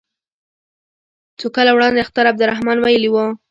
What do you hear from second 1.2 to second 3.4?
څو کاله وړاندې اختر عبدالرحمن ویلي وو.